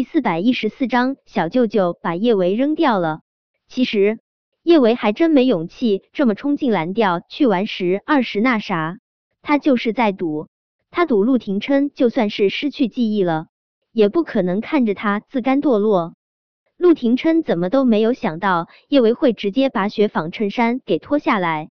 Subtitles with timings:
[0.00, 3.20] 第四百一十四章，小舅舅把叶维扔掉了。
[3.68, 4.18] 其实
[4.62, 8.96] 叶维还真没勇气这么冲进蓝调去玩十二十那啥，
[9.42, 10.48] 他就是在赌，
[10.90, 13.48] 他赌陆廷琛就算是失去记忆了，
[13.92, 16.14] 也不可能看着他自甘堕落。
[16.78, 21.68] 陆廷琛怎么都没有想到叶维会直接把雪纺衬衫给脱下来。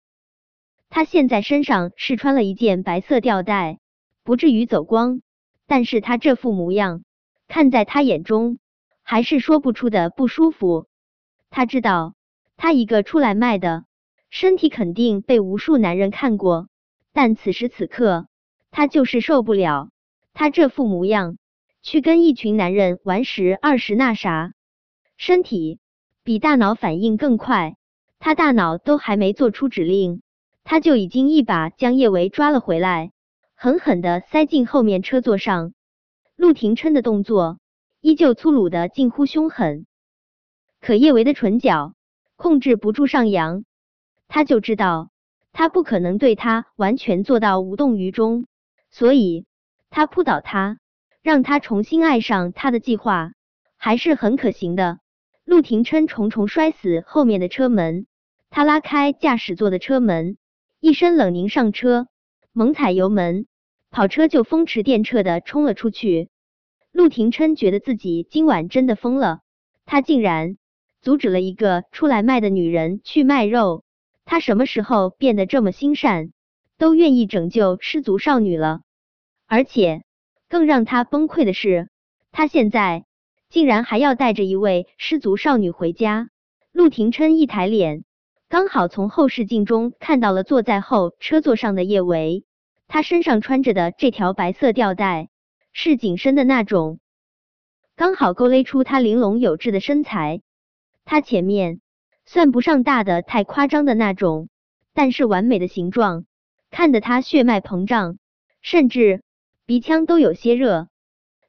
[0.88, 3.78] 他现在身上是穿了一件白色吊带，
[4.24, 5.20] 不至于走光，
[5.68, 7.04] 但是他这副模样。
[7.48, 8.58] 看在他眼中，
[9.02, 10.86] 还是说不出的不舒服。
[11.50, 12.14] 他知道，
[12.56, 13.84] 他一个出来卖的，
[14.30, 16.68] 身体肯定被无数男人看过，
[17.12, 18.26] 但此时此刻，
[18.70, 19.90] 他就是受不了
[20.34, 21.38] 他这副模样，
[21.82, 24.52] 去跟一群男人玩十二十那啥。
[25.16, 25.78] 身体
[26.24, 27.76] 比大脑反应更快，
[28.18, 30.20] 他大脑都还没做出指令，
[30.64, 33.12] 他就已经一把将叶维抓了回来，
[33.54, 35.72] 狠狠的塞进后面车座上。
[36.36, 37.58] 陆廷琛的动作
[38.00, 39.86] 依旧粗鲁的近乎凶狠，
[40.80, 41.94] 可叶维的唇角
[42.36, 43.64] 控制不住上扬，
[44.28, 45.10] 他就知道
[45.52, 48.46] 他不可能对他完全做到无动于衷，
[48.90, 49.46] 所以
[49.88, 50.78] 他扑倒他，
[51.22, 53.32] 让他重新爱上他的计划
[53.78, 54.98] 还是很可行的。
[55.44, 58.06] 陆廷琛重重摔死后面的车门，
[58.50, 60.36] 他拉开驾驶座的车门，
[60.80, 62.08] 一身冷凝上车，
[62.52, 63.46] 猛踩油门。
[63.96, 66.28] 跑车就风驰电掣的冲了出去。
[66.92, 69.40] 陆廷琛觉得自己今晚真的疯了，
[69.86, 70.58] 他竟然
[71.00, 73.84] 阻止了一个出来卖的女人去卖肉。
[74.26, 76.32] 他什么时候变得这么心善，
[76.76, 78.80] 都愿意拯救失足少女了？
[79.46, 80.02] 而且
[80.46, 81.88] 更让他崩溃的是，
[82.32, 83.06] 他现在
[83.48, 86.28] 竟然还要带着一位失足少女回家。
[86.70, 88.04] 陆廷琛一抬脸，
[88.50, 92.44] 刚好从后视镜中看到了坐在后车座上的叶维。
[92.88, 95.28] 他身上穿着的这条白色吊带
[95.72, 97.00] 是紧身的那种，
[97.96, 100.40] 刚好勾勒出他玲珑有致的身材。
[101.04, 101.80] 他前面
[102.24, 104.48] 算不上大的太夸张的那种，
[104.94, 106.24] 但是完美的形状，
[106.70, 108.18] 看得他血脉膨胀，
[108.62, 109.22] 甚至
[109.66, 110.88] 鼻腔都有些热。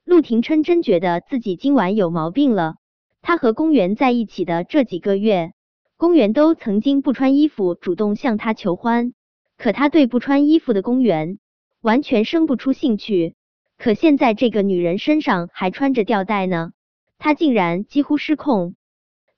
[0.03, 2.75] 陆廷琛真觉得自己今晚有毛病了。
[3.21, 5.53] 他和公园在一起的这几个月，
[5.97, 9.13] 公园都曾经不穿衣服主动向他求欢。
[9.57, 11.39] 可他对不穿衣服的公园
[11.81, 13.35] 完全生不出兴趣，
[13.77, 16.71] 可现在这个女人身上还穿着吊带呢，
[17.17, 18.75] 他竟然几乎失控。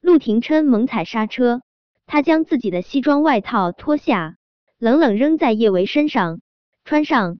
[0.01, 1.61] 陆廷琛猛踩刹车，
[2.05, 4.35] 他将自己的西装外套脱下，
[4.77, 6.41] 冷冷扔在叶维身上，
[6.83, 7.39] 穿上。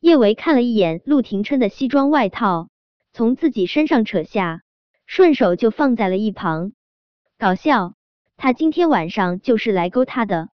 [0.00, 2.68] 叶维看了一眼陆廷琛的西装外套，
[3.12, 4.62] 从自己身上扯下，
[5.06, 6.72] 顺手就放在了一旁。
[7.36, 7.94] 搞笑，
[8.36, 10.50] 他今天晚上就是来勾他的。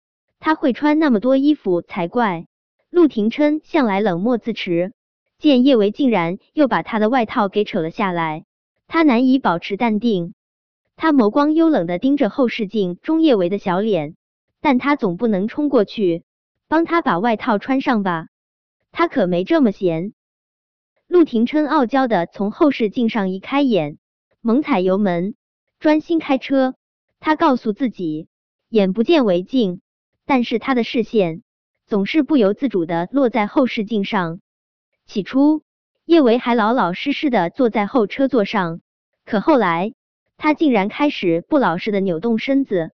[0.44, 2.48] 他会穿那么多衣服才怪。
[2.90, 4.92] 陆廷琛向来冷漠自持，
[5.38, 8.44] 见叶维竟然又把他的外套给扯了下来，
[8.88, 10.34] 他难以保持淡定。
[10.96, 14.16] 他眸光幽冷的盯着后视镜中叶维的小脸，
[14.60, 16.24] 但他总不能冲过去
[16.66, 18.26] 帮他把外套穿上吧？
[18.90, 20.12] 他可没这么闲。
[21.06, 23.96] 陆廷琛傲娇的从后视镜上移开眼，
[24.40, 25.36] 猛踩油门，
[25.78, 26.74] 专心开车。
[27.20, 28.26] 他告诉自己，
[28.68, 29.81] 眼不见为净。
[30.34, 31.42] 但是他的视线
[31.84, 34.40] 总是不由自主的落在后视镜上。
[35.04, 35.62] 起初，
[36.06, 38.80] 叶维还老老实实的坐在后车座上，
[39.26, 39.92] 可后来
[40.38, 42.92] 他竟然开始不老实的扭动身子。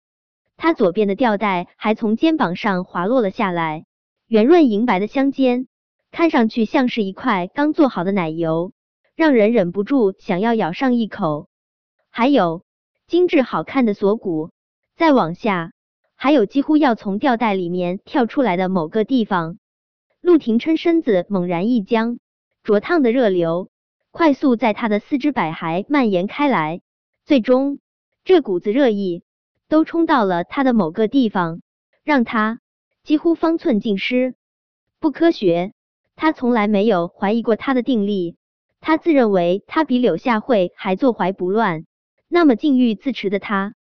[0.57, 3.85] 他左边的吊带还从肩膀上滑落了下来，
[4.27, 5.65] 圆润银白的香肩
[6.11, 8.73] 看上去像是一块刚做好的奶油，
[9.15, 11.47] 让人忍不住想要咬上一口。
[12.11, 12.63] 还有
[13.07, 14.51] 精致好看的锁骨，
[14.95, 15.71] 再往下。
[16.23, 19.57] 还有几乎要从吊带里面跳出来的某个地方，
[20.21, 22.17] 陆廷琛身子猛然一僵，
[22.63, 23.69] 灼烫的热流
[24.09, 26.79] 快速在他的四肢百骸蔓延开来，
[27.25, 27.79] 最终
[28.23, 29.23] 这股子热意
[29.67, 31.59] 都冲到了他的某个地方，
[32.05, 32.61] 让他
[33.03, 34.33] 几乎方寸尽失。
[35.01, 35.73] 不科学，
[36.15, 38.37] 他从来没有怀疑过他的定力，
[38.79, 41.85] 他自认为他比柳下惠还坐怀不乱，
[42.29, 43.73] 那么禁欲自持的他。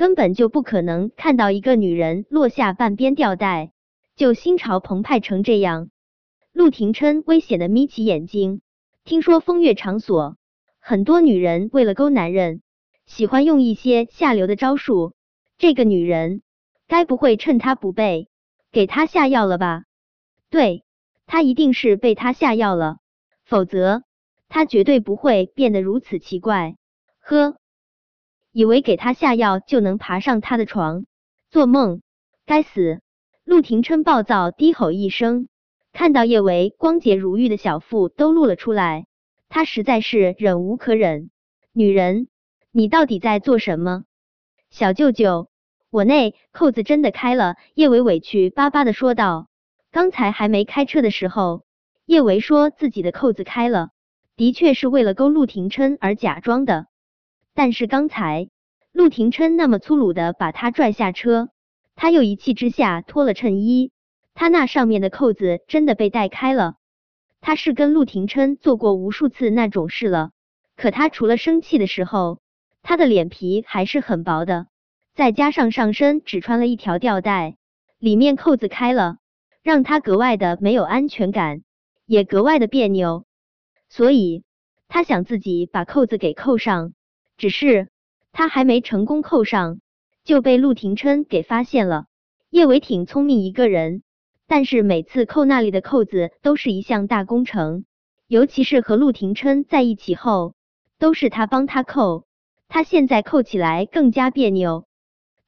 [0.00, 3.70] 根本就不可能看到一个女人落下半边吊带
[4.16, 5.90] 就心潮澎湃成这样。
[6.54, 8.62] 陆廷琛危险的眯起眼睛，
[9.04, 10.38] 听说风月场所
[10.78, 12.62] 很多女人为了勾男人，
[13.04, 15.12] 喜欢用一些下流的招数。
[15.58, 16.40] 这个女人
[16.88, 18.30] 该不会趁他不备
[18.72, 19.84] 给他下药了吧？
[20.48, 20.82] 对，
[21.26, 23.00] 他一定是被他下药了，
[23.44, 24.02] 否则
[24.48, 26.76] 他绝对不会变得如此奇怪。
[27.20, 27.59] 呵。
[28.52, 31.04] 以为给他下药就能爬上他的床，
[31.50, 32.02] 做梦！
[32.46, 33.00] 该死！
[33.44, 35.48] 陆廷琛暴躁低吼一声，
[35.92, 39.06] 看到叶维光洁如玉的小腹都露了出来，
[39.48, 41.30] 他实在是忍无可忍。
[41.72, 42.28] 女人，
[42.72, 44.04] 你到底在做什么？
[44.70, 45.48] 小舅舅，
[45.90, 47.56] 我那扣子真的开了。
[47.74, 49.48] 叶维委屈巴巴的说道。
[49.92, 51.64] 刚才还没开车的时候，
[52.06, 53.90] 叶维说自己的扣子开了，
[54.36, 56.86] 的确是为了勾陆廷琛而假装的。
[57.62, 58.48] 但是刚才
[58.90, 61.50] 陆廷琛那么粗鲁的把他拽下车，
[61.94, 63.92] 他又一气之下脱了衬衣，
[64.32, 66.76] 他那上面的扣子真的被带开了。
[67.42, 70.30] 他是跟陆廷琛做过无数次那种事了，
[70.74, 72.40] 可他除了生气的时候，
[72.80, 74.66] 他的脸皮还是很薄的。
[75.14, 77.58] 再加上上身只穿了一条吊带，
[77.98, 79.18] 里面扣子开了。
[79.62, 81.60] 让他格外的没有安全感，
[82.06, 83.26] 也格外的别扭，
[83.90, 84.44] 所以
[84.88, 86.94] 他想自己把扣子给扣上。
[87.40, 87.88] 只是
[88.32, 89.80] 他还没成功扣上，
[90.24, 92.04] 就被陆廷琛给发现了。
[92.50, 94.02] 叶伟挺聪明一个人，
[94.46, 97.86] 但是每次扣那里的扣子都是一项大工程，
[98.28, 100.52] 尤其是和陆廷琛在一起后，
[100.98, 102.26] 都是他帮他扣，
[102.68, 104.84] 他现在扣起来更加别扭。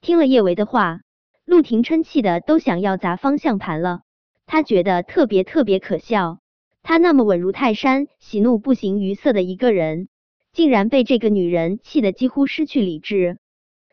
[0.01, 1.01] 听了叶维的话。
[1.45, 4.03] 陆廷琛气的都想要砸方向盘了，
[4.47, 6.39] 他觉得特别特别可笑。
[6.85, 10.09] 他那么稳如泰山、喜怒不形于色的一个人，
[10.53, 13.39] 竟然被这个女人气得几乎失去理智。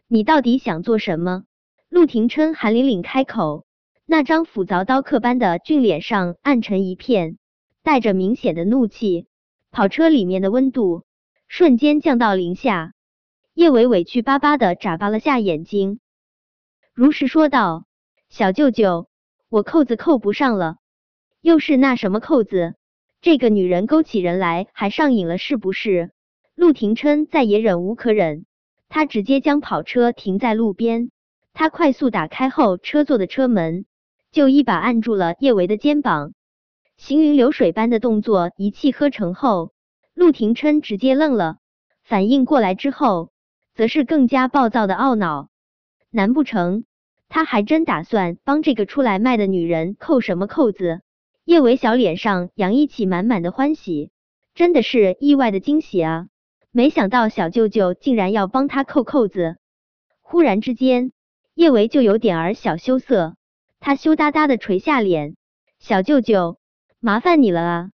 [0.08, 1.46] 你到底想做什么？
[1.88, 3.66] 陆廷琛寒凛凛开口，
[4.06, 7.38] 那张斧凿刀刻般的俊脸上暗沉一片，
[7.82, 9.28] 带着明显的怒气。
[9.72, 11.04] 跑车里面的温度
[11.48, 12.94] 瞬间降到零下。
[13.54, 16.00] 叶伟委屈巴巴的眨巴了下眼睛。
[16.94, 17.86] 如实说道
[18.30, 19.08] ：“小舅舅，
[19.50, 20.78] 我扣子扣不上了，
[21.40, 22.76] 又是那什么扣子？
[23.22, 26.12] 这个女人勾起人来还上瘾了，是不是？”
[26.60, 28.46] 陆廷琛再也忍无可忍，
[28.90, 31.10] 他直接将跑车停在路边，
[31.54, 33.86] 他快速打开后车座的车门，
[34.34, 36.34] 就一把按住了叶维的肩膀。
[36.98, 39.72] 行云流水般的动作一气呵成后，
[40.14, 41.60] 陆廷琛直接愣了，
[42.04, 43.32] 反应过来之后，
[43.74, 45.48] 则是更加暴躁的懊恼。
[46.12, 46.84] 难不成？
[47.30, 51.00] 他还真打算帮这个出来卖的女人扣什么扣子？
[51.46, 54.12] 叶维小脸上洋溢起满满的欢喜，
[54.56, 56.28] 真的是意外的惊喜啊！
[56.80, 59.58] 没想到小舅舅竟然要帮他扣扣子。
[60.22, 61.12] 忽然之间，
[61.54, 63.36] 叶维就有点儿小羞涩，
[63.82, 65.36] 他羞答答的垂下脸
[65.78, 66.58] ：“小舅舅，
[67.02, 67.92] 麻烦你了啊！”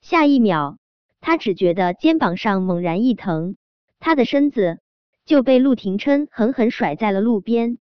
[0.00, 0.78] 下一秒，
[1.20, 3.56] 他只觉得肩膀上猛然一疼，
[4.00, 4.78] 他的身子
[5.26, 7.76] 就被陆廷琛狠狠甩在了路边。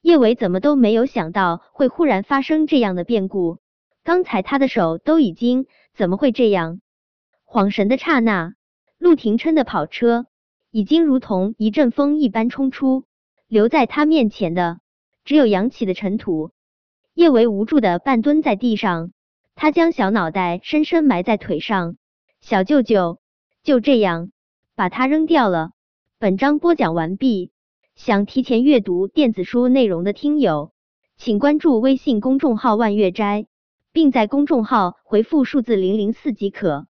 [0.00, 3.58] 叶伟怎么都没有想到会忽然发生这样的变故，
[4.02, 6.80] 刚才他的手都已经怎么会这样？
[7.44, 8.54] 恍神的刹那，
[9.04, 10.24] 陆廷琛的跑车
[10.70, 13.04] 已经如同一阵风一般冲出，
[13.48, 14.78] 留在他面前的
[15.26, 16.52] 只有扬起的尘土。
[17.12, 19.12] 叶维无助的半蹲在地上，
[19.56, 21.96] 他将小脑袋深深埋在腿上。
[22.40, 23.18] 小舅舅
[23.62, 24.30] 就这样
[24.74, 25.72] 把他扔掉了。
[26.18, 27.52] 本章播讲完毕。
[27.94, 30.72] 想提前阅读电子书内容的听友，
[31.18, 33.48] 请关注微信公众号“万月斋”，
[33.92, 36.86] 并在公众号回复数字零零四即可。